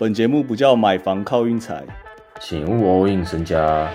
[0.00, 1.84] 本节目不叫买房靠运财，
[2.40, 3.92] 请勿 all in 身家。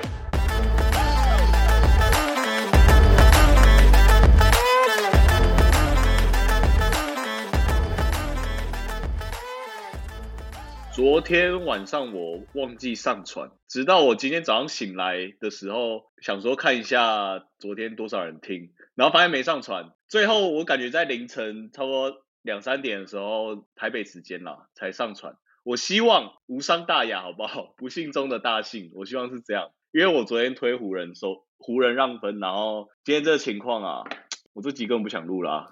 [10.94, 19.94] 昨天晚上我忘记上传，直到我今天早上醒来的时候，想说看一下昨天多少人听，然后发现没上传。
[20.10, 25.38] 最后我感觉在凌晨差不多两三点的时候，台北时间啦才上传。
[25.64, 27.74] 我希望无伤大雅，好不好？
[27.78, 29.72] 不幸中的大幸，我希望是这样。
[29.92, 34.04] 因为我昨天推湖人收湖人让分，然后今天这个情况啊，
[34.54, 35.70] 我这集根本不想录啦。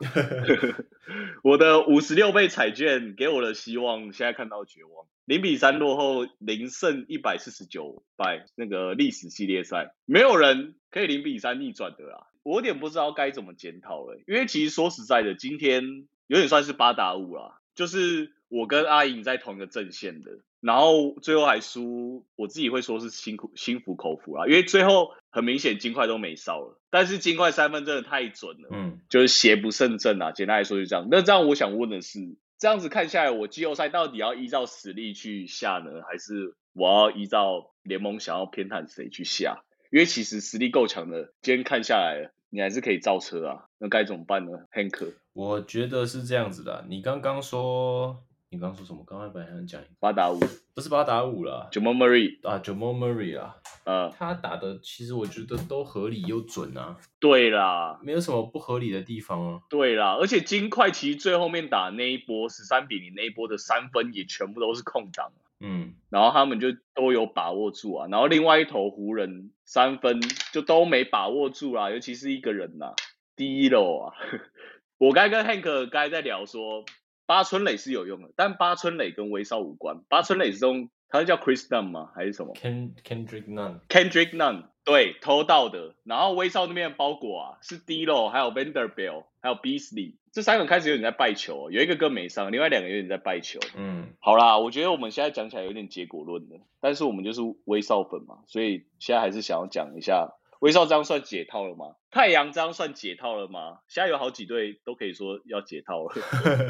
[1.44, 5.08] 我的五十六倍彩券给我的希望，现在看到绝望。
[5.26, 12.28] 零比三落后，零胜一百四十九败，那个历史系列赛，没有人可以零比三逆转的啦。
[12.44, 31.08] 我有点不知道该怎么检讨了，因为其实说实在的，今天有点算是八打五啦，就是我跟阿颖在同一个阵线的，然后最后还输，我自己会说是心苦心服口服啦，因为最后很明显金块都没烧了，但是金块三分真的太准了，嗯，就是邪不胜正啊，简单来说就这样。
[31.10, 32.38] 那这样我想问的是。
[32.60, 39.64] 这样子看下来，我季后赛到底要依照实力去下呢，还是我要依照联盟想要偏袒谁去下？
[39.92, 43.66] 因为其实实力够强的，今天看下来，你还是可以造车啊。
[43.80, 45.12] 那该怎么办呢，Hank？
[45.34, 48.24] 我觉得是这样子的，你刚刚说。
[48.54, 49.02] 你刚说什么？
[49.08, 50.38] 刚刚本来想讲八打五，
[50.76, 56.98] 不是八打五啦，Jamal Murray 啊，Jamal Murray 啊，呃，他打的其实我觉得都合理又准啊。
[57.22, 59.62] 对啦，没有什么不合理的地方啊。
[59.70, 68.08] 对啦，而且金块其实最后面打那一波十三比零那一波的三分也全部都是空档，嗯，然后他们就都有把握住啊。
[68.12, 70.20] 然后另外一头湖人三分
[70.52, 72.96] 就都没把握住啦，尤其是一个人呐，
[73.38, 74.14] 第一楼啊。
[75.00, 76.84] 我刚跟 Hank 刚在聊说。
[77.32, 80.02] 八村垒是有用的，但八村垒跟威少无关。
[80.10, 82.12] 八村垒是用，他是叫 Chris Dunn 吗？
[82.14, 85.96] 还是什么？Kendrick Nunn，Kendrick Nunn，对，偷到的。
[86.04, 93.62] 然后威少那边的包裹啊，是 Dlo，还有 Vanderbilt，还有 Beasley，这三个开始有点在败球，有一个更没上，另外两个有点在败球。
[93.78, 100.34] 嗯，好啦，我觉得我们现在讲起来有点结果论了，但是我们就是威少粉嘛，所以现在还是想要讲一下。
[100.62, 101.96] 威少这样算解套了吗？
[102.12, 103.80] 太阳这样算解套了吗？
[103.88, 106.16] 现在有好几队都可以说要解套了。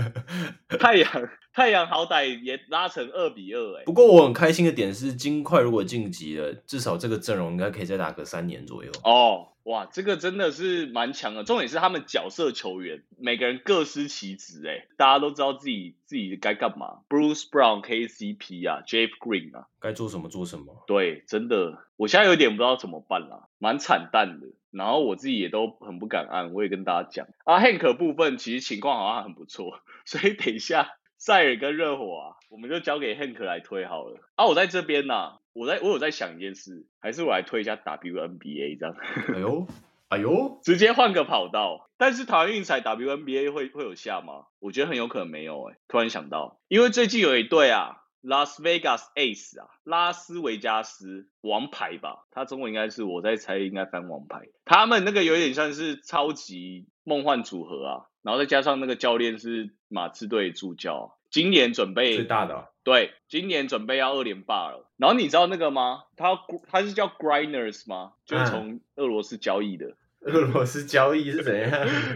[0.80, 3.84] 太阳，太阳好歹也拉成二比二哎。
[3.84, 8.92] 不过我很开心的点是，金块如果晋级了，至少这个阵容应该可以再打个三年左右。
[9.04, 9.50] 哦。
[9.64, 11.44] 哇，这个真的是蛮强的。
[11.44, 17.02] 重点是他们角色球员每个人各司其职，哎，大家都知道自己自己该干嘛。
[17.08, 20.84] Bruce Brown、KCP 啊，Jeff Green 啊，该做什么做什么。
[20.88, 24.48] 对，真的，我现在有点不知道怎么办了，蛮惨淡的。
[24.72, 34.20] 然后我自己也都很不敢按，我也跟大家讲啊，Hank 部分其实情况好像很不错， 所以等一下 塞尔跟热火啊，我们就交给 Hank 来推好了。
[34.36, 35.41] 啊，我在这边呢。
[35.54, 38.96] 我在我有在想一件事，还是我来推一下 WNBA 这样。
[39.34, 39.68] 哎呦，
[40.10, 41.90] 哎呦， 直接换个跑道。
[41.98, 44.46] 但是台湾运彩 WNBA 会会有下吗？
[44.60, 45.70] 我觉得很有可能没有。
[45.70, 54.48] 哎，突然想到，因为最近有一队啊，Las Vegas Ace 啊，拉斯维加斯王牌吧，他中文应该是我在猜，应该翻王牌。
[54.66, 61.18] 他们那个有点像是超级梦幻组合啊，然后再加上那个教练是马刺队助教。
[61.30, 64.90] 今年准备最大的，对，今年准备要二连霸了。
[64.98, 66.04] 然后你知道那个吗？
[66.16, 68.14] 他他是叫 Grinders 吗？
[68.26, 69.96] 就是从俄罗斯交易的。
[70.22, 71.72] 俄罗斯交易是怎样？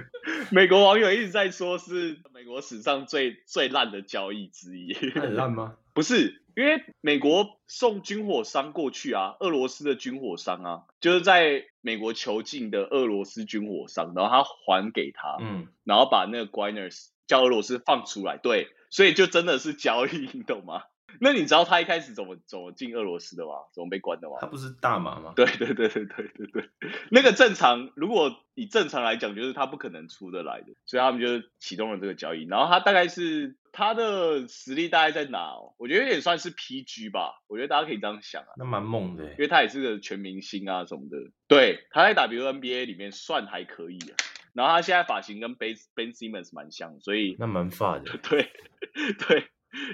[0.52, 4.94] 美国网友一直在说，是美国史上最最烂的交易之一。
[4.94, 5.76] 很烂吗？
[5.94, 18.68] 不是，因为美国送军火商过去啊，俄罗斯的军火商啊，就是在美国囚禁的俄罗斯军火商，然后他还给他，嗯，然后把那个 Grinders 叫俄罗斯放出来，对。
[18.96, 20.84] 所以就真的是交易，你懂吗？
[21.20, 23.52] 那你知道他一开始怎么怎么进俄罗斯的吗？
[23.74, 24.38] 怎么被关的吗？
[24.40, 25.34] 他不是大麻吗？
[25.36, 26.70] 对对对对对对对，
[27.12, 32.46] 那个正常，如果以正常来讲，就是他不可能出得来的，所以他们就启动了这个交易。
[32.46, 35.56] 然后他大概是他的实力大概在哪？
[35.78, 38.48] 我觉得有点算是 PG 吧，我觉得大家可以这样想啊。
[38.56, 41.18] 那蛮猛的，因为他也是个全明星啊什么的。
[41.50, 44.16] 对，他在 WNBA 里面算还可以啊。
[44.54, 48.18] 然后他现在发型跟 Ben Ben Simmons 蛮像，所以那蛮发的。
[48.30, 48.50] 对
[49.28, 49.44] 对，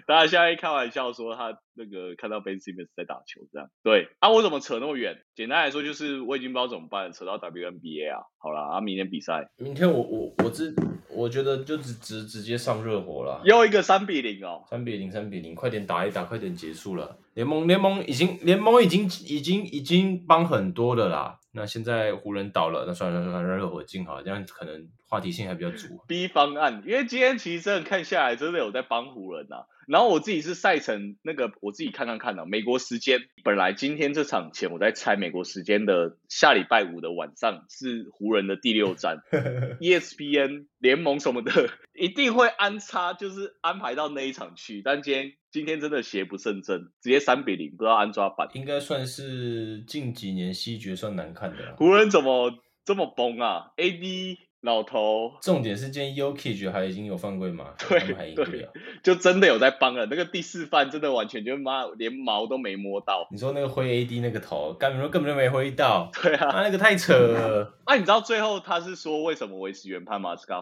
[0.06, 3.68] 大家现在开玩笑说他那个看到 Ben Simmons 在打球这样。
[3.83, 5.18] 对啊，我怎么扯那么远？
[5.36, 8.21] 简单来说就是我已经不知道怎么办，扯到 WNBA 啊。
[8.38, 10.74] 好了啊，明天比赛，明天我我我只
[11.09, 13.42] 我觉得就直直直接上热火了。
[13.44, 17.18] 又一个三比零哦，三比零三比零，快点打一打，快点结束了。
[17.33, 21.39] 联盟联盟已经联盟已经已经已经帮很多的啦。
[21.53, 26.00] 那现在湖人倒了，那算了算了，让热火进好，这样可能话题性还比较足。
[26.08, 29.68] B 方案，因为今天其实真的看下来，真的有在帮湖人啊。
[29.86, 39.18] 然后我自己是赛程那个，我自己看看看的、美国时间本来今天这场前我在猜美国时间的下礼拜五的晚上是湖人的第六战，
[39.81, 41.52] ESPN 联盟什么的
[41.94, 44.81] 一定会安插，就是安排到那一场去。
[44.81, 48.48] 但今天今天真的邪不胜正，直接三比零，不知道安抓板。
[48.54, 51.74] 应该算是近几年西决算难看的啦。
[51.75, 52.54] 湖人怎么
[52.86, 58.72] 这么崩啊？AD 老头重点是今天 Yokich 还已经有犯规嘛，对他们还赢不对了。
[59.02, 63.28] 就真的有在帮了，那个第四犯真的完全就妈连毛都没摸到。
[63.31, 67.74] 你说那个挥 AD 那个头，根本就根本就没挥到， 对啊，他那个太扯了。
[67.88, 70.60] 那、 你知道最后他是说为什么维持原判吗 s t e r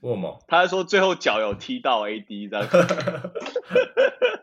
[0.00, 0.38] 为什么？
[0.48, 2.66] 他是说最后脚有踢到 AD 这样。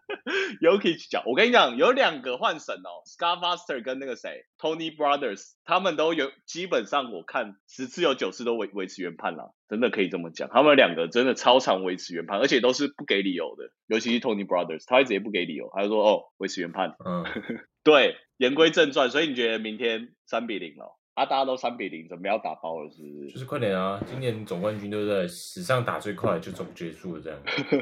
[0.61, 10.49] Yokic 脚，我跟你讲，有两个换神哦 s c a r f a s t e r 跟那个谁 Tony Brothers，他们都有基本上我看十次有九次都维维持原判啦，真的可以这么讲。
[10.51, 16.95] 他们两个真的超常维持原判，而且都是不给理由的，尤其是 Tony Brothers，他会直接不给理由，他就说哦维持原判。
[17.05, 17.23] 嗯，
[17.83, 20.98] 对，言归正传，所以你觉得明天三比零了？
[21.19, 23.25] 啊，大家都三比零，准备要打包了，是不是？
[23.25, 24.01] 就是是快点啊！
[24.09, 25.27] 今年总冠军对不对？
[25.27, 27.37] 史上打最快就总结束了这样。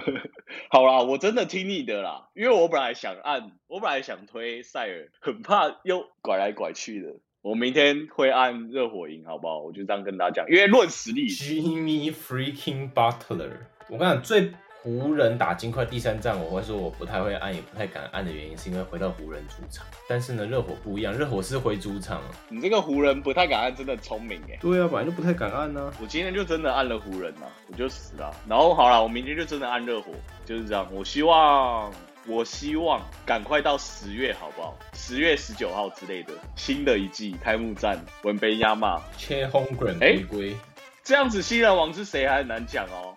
[0.71, 7.13] 好啦，我真的听你的啦，因为我本来想按，我本来想推塞尔，很怕又拐来拐去的。
[7.43, 9.59] 我明天会按热火赢，好不好？
[9.59, 13.51] 我就这样跟大家讲，因为论实力，Jimmy freaking Butler，
[13.87, 14.51] 我跟你讲，最
[14.87, 19.85] 湖人打金块第三战，我会说我不太会按，也不太敢按的原因，是因为回到湖人主场。
[20.07, 22.21] 但是呢，热火不一样，热火是回主场。
[22.47, 24.57] 你这个湖人不太敢按，真的聪明哎。
[24.61, 28.33] 对啊，本来就不太敢按呢、我今天就真的按了湖人呐，我就死了。
[28.47, 30.13] 然后好了，我明天就真的按热火，
[30.45, 30.87] 就是这样。
[30.89, 31.91] 我希望，
[32.25, 34.73] 我希望赶快到十月，好不好？
[34.93, 40.57] 十月十九号之类的，新的一季开幕战，文杯亚马，切 Holmgren 哎回归，
[41.03, 43.13] 这样子新人王是谁还很难讲哦。